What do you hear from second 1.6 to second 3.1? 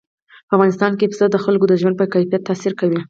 د ژوند په کیفیت تاثیر کوي.